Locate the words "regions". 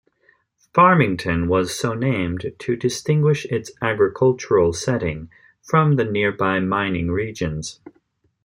7.11-7.79